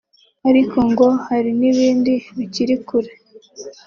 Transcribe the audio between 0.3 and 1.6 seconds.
ariko ngo hari